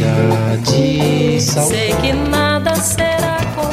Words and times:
chega 0.00 0.56
de 0.64 1.40
saudade. 1.40 1.76
Sei 1.76 1.94
que 1.96 2.12
nada 2.12 2.74
será 2.76 3.36
como 3.54 3.70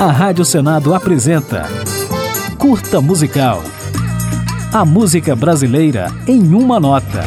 A 0.00 0.12
Rádio 0.12 0.44
Senado 0.44 0.94
apresenta 0.94 1.68
Curta 2.56 3.00
Musical. 3.00 3.62
A 4.72 4.84
música 4.84 5.34
brasileira 5.34 6.12
em 6.26 6.54
uma 6.54 6.78
nota. 6.78 7.24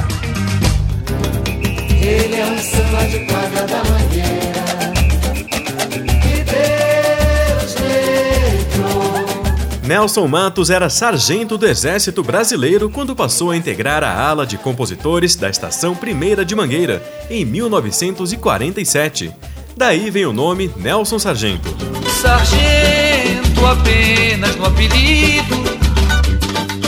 Nelson 9.92 10.26
Matos 10.26 10.70
era 10.70 10.90
sargento 10.90 11.58
do 11.58 11.68
Exército 11.68 12.24
Brasileiro 12.24 12.90
quando 12.90 13.14
passou 13.14 13.52
a 13.52 13.58
integrar 13.58 14.06
a 14.06 14.26
ala 14.26 14.48
de 14.48 14.58
compositores 14.58 15.36
da 15.36 15.50
Estação 15.50 15.94
Primeira 15.94 16.46
de 16.46 16.56
Mangueira, 16.56 17.04
em 17.30 17.44
1947. 17.44 19.34
Daí 19.76 20.10
vem 20.10 20.26
o 20.26 20.32
nome 20.32 20.72
Nelson 20.78 21.20
Sargento. 21.20 21.76
Sargento 22.22 23.66
apenas 23.66 24.56
no 24.56 24.66
apelido, 24.66 25.58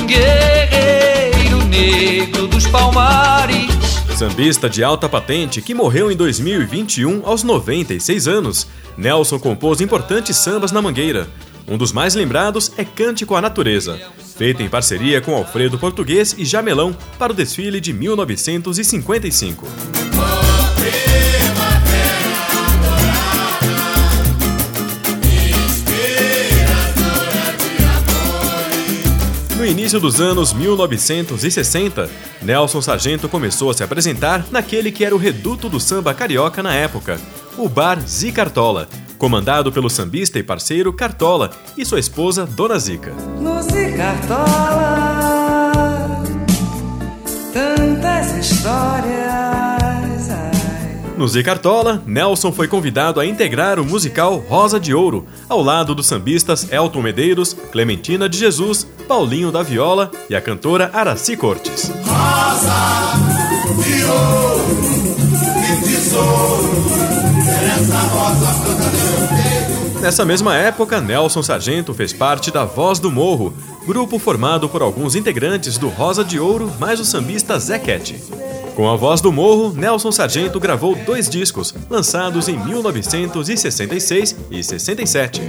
guerreiro 0.08 1.62
negro 1.66 2.48
dos 2.48 2.66
palmares. 2.68 3.68
Sambista 4.16 4.70
de 4.70 4.82
alta 4.82 5.10
patente 5.10 5.62
que 5.62 5.74
morreu 5.74 6.10
em 6.10 6.16
2021 6.16 7.24
aos 7.26 7.44
96 7.44 8.30
anos, 8.30 8.66
Nelson 8.98 9.40
compôs 9.40 9.82
importantes 9.82 10.38
sambas 10.38 10.72
na 10.72 10.82
Mangueira. 10.82 11.27
Um 11.67 11.77
dos 11.77 11.91
mais 11.94 12.13
lembrados 12.13 12.72
é 12.77 12.84
Cântico 12.84 13.35
à 13.35 13.41
Natureza, 13.41 13.99
feito 14.38 14.62
em 14.62 14.70
parceria 14.70 15.21
com 15.21 15.35
Alfredo 15.35 15.80
Português 15.80 16.35
e 16.38 16.44
Jamelão 16.44 16.95
para 17.17 17.31
o 17.31 17.35
desfile 17.35 17.80
de 17.80 17.94
1955. 17.94 19.66
No 29.55 29.66
início 29.66 29.98
dos 29.98 30.20
anos 30.20 30.51
1960, 30.51 32.10
Nelson 32.41 32.82
Sargento 32.82 33.29
começou 33.29 33.71
a 33.71 33.73
se 33.73 33.82
apresentar 33.82 34.45
naquele 34.51 34.91
que 34.91 35.05
era 35.05 35.16
o 35.16 35.18
reduto 35.18 35.70
do 35.70 35.79
samba 35.79 36.13
carioca 36.13 36.62
na 36.62 36.76
época, 36.76 37.18
o 37.57 37.70
Bar 37.70 38.01
Zicartola, 38.05 38.90
comandado 39.24 39.71
pelo 39.71 39.90
sambista 39.90 40.38
e 40.38 40.43
parceiro 40.43 40.91
Cartola 40.91 41.49
e 41.77 41.85
sua 41.85 41.98
esposa 41.98 42.46
Dona 42.46 42.77
Zica. 42.77 43.13
Lucy 43.40 43.93
Cartola, 43.96 45.71
tantas 47.54 48.35
histórias. 48.35 50.29
ai. 50.29 51.13
No 51.18 51.26
Zicartola, 51.26 52.04
Nelson 52.05 52.51
foi 52.51 52.68
convidado 52.68 53.21
a 53.21 53.26
integrar 53.26 53.79
o 53.79 53.85
musical 53.85 54.44
Rosa 54.49 54.77
de 54.77 54.94
Ouro, 54.94 55.26
ao 55.48 55.63
lado 55.63 55.96
dos 55.96 56.07
sambistas 56.07 56.70
Elton 56.70 57.01
Medeiros, 57.01 57.54
Clementina 57.71 58.27
de 58.27 58.38
Jesus, 58.38 58.85
Paulinho 59.07 59.54
da 59.54 59.63
Viola 59.63 60.12
e 60.29 60.35
a 60.35 60.41
cantora 60.41 60.91
Araci 60.94 61.38
Cortes. 61.38 61.90
Nessa 70.01 70.25
mesma 70.25 70.56
época, 70.56 71.00
Nelson 71.00 71.41
Sargento 71.41 71.94
fez 71.94 72.12
parte 72.12 72.51
da 72.51 72.66
Voz 72.66 73.00
do 73.00 73.09
Morro, 73.09 73.53
grupo 73.88 74.19
formado 74.19 74.67
por 74.67 74.81
alguns 74.81 75.16
integrantes 75.16 75.78
do 75.78 75.88
Rosa 75.88 76.25
de 76.25 76.39
Ouro 76.39 76.72
mais 76.79 77.00
o 77.00 77.06
sambista 77.06 77.57
Zé 77.57 77.79
Cat. 77.79 78.22
Com 78.75 78.89
a 78.89 78.95
Voz 78.95 79.22
do 79.22 79.31
Morro, 79.31 79.73
Nelson 79.73 80.11
Sargento 80.11 80.59
gravou 80.59 80.95
dois 81.06 81.29
discos, 81.29 81.73
lançados 81.89 82.50
em 82.50 82.57
1966 82.57 84.35
e 84.51 84.63
67. 84.63 85.41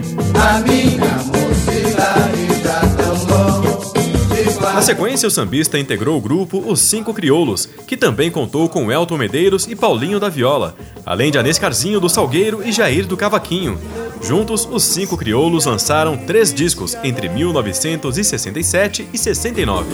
Na 4.73 4.83
sequência, 4.83 5.27
o 5.27 5.31
sambista 5.31 5.79
integrou 5.79 6.17
o 6.17 6.21
grupo 6.21 6.59
Os 6.67 6.81
Cinco 6.81 7.13
Crioulos, 7.13 7.69
que 7.87 7.97
também 7.97 8.31
contou 8.31 8.69
com 8.69 8.91
Elton 8.91 9.19
Medeiros 9.19 9.67
e 9.67 9.77
Paulinho 9.77 10.19
da 10.19 10.29
Viola, 10.29 10.75
além 11.05 11.31
de 11.31 11.39
Anescarzinho 11.39 12.01
do 12.01 12.09
Salgueiro 12.09 12.63
e 12.65 12.73
Jair 12.73 13.07
do 13.07 13.17
Cavaquinho. 13.17 13.79
Juntos, 14.23 14.67
os 14.71 14.83
cinco 14.85 15.19
crioulos 15.19 15.67
lançaram 15.67 16.17
três 16.17 16.53
discos 16.53 16.97
entre 17.05 17.29
1967 17.29 19.07
e 19.13 19.19
69. 19.19 19.87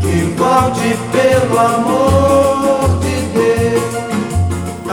Que 0.00 0.22
volte 0.36 0.98
pelo 1.12 1.58
amor. 1.58 2.17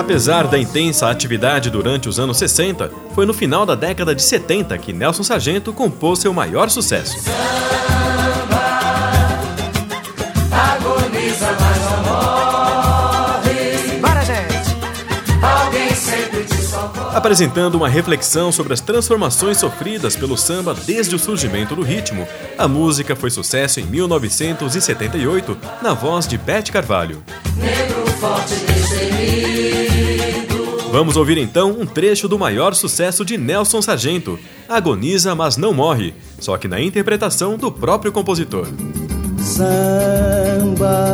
Apesar 0.06 0.46
da 0.46 0.60
intensa 0.60 1.10
atividade 1.10 1.72
durante 1.72 2.08
os 2.08 2.20
anos 2.20 2.38
60, 2.38 2.92
foi 3.16 3.26
no 3.26 3.34
final 3.34 3.66
da 3.66 3.74
década 3.74 4.14
de 4.14 4.22
70 4.22 4.78
que 4.78 4.94
Nelson 4.94 5.24
Sargento 5.24 5.74
compôs 5.74 6.20
seu 6.20 6.32
maior 6.32 6.70
sucesso. 6.70 7.18
Agoniza, 10.52 11.48
mas 11.60 11.82
não 11.90 12.04
morre. 12.04 14.00
Para, 14.00 14.24
gente. 14.24 14.78
Alguém 15.42 15.96
sempre 15.96 16.44
te 16.44 16.62
socorre. 16.62 17.18
Apresentando 17.18 17.74
uma 17.74 17.90
reflexão 17.90 18.52
sobre 18.52 18.76
as 18.76 18.82
transformações 18.82 19.58
sofridas 19.58 20.16
pelo 20.16 20.38
samba 20.38 20.76
desde 20.86 21.16
o 21.16 21.20
surgimento 21.20 21.76
do 21.76 21.82
ritmo, 21.82 22.28
a 22.60 22.68
música 22.68 23.16
foi 23.16 23.32
sucesso 23.32 23.80
em 23.80 23.86
1978 23.86 25.58
na 25.82 25.96
voz 25.96 26.28
de 26.28 26.38
Beth 26.38 26.66
Carvalho. 26.72 27.24
Negro 27.58 28.06
forte. 28.20 28.75
Vamos 30.92 31.18
ouvir 31.18 31.38
então 31.38 31.72
um 31.72 31.86
trecho 31.86 32.28
do 32.28 32.40
maior 32.40 32.74
sucesso 32.74 33.26
de 33.26 33.38
Nelson 33.38 33.82
Sargento, 33.82 34.40
Agoniza 34.68 35.36
Mas 35.36 35.58
Não 35.58 35.74
Morre, 35.74 36.14
só 36.40 36.58
que 36.58 36.68
na 36.68 36.80
interpretação 36.82 37.58
do 37.58 37.72
próprio 37.72 38.12
compositor. 38.12 38.68
Samba 39.38 41.06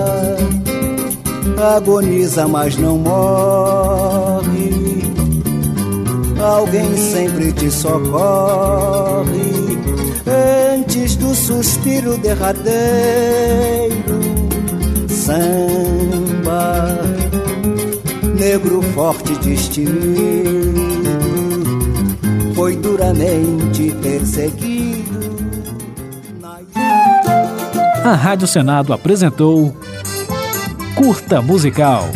agoniza, 1.61 2.47
mas 2.47 2.75
não 2.77 2.97
morre. 2.97 4.71
Alguém 6.39 6.97
sempre 6.97 7.51
te 7.53 7.69
socorre 7.69 9.31
antes 10.73 11.15
do 11.15 11.35
suspiro 11.35 12.17
derradeiro. 12.17 13.50
Negro 18.51 18.81
forte 18.81 19.33
destemido, 19.35 20.73
foi 22.53 22.75
duramente 22.75 23.95
perseguido. 24.01 25.21
A 28.03 28.13
Rádio 28.13 28.45
Senado 28.47 28.91
apresentou 28.91 29.73
Curta 30.95 31.41
Musical. 31.41 32.09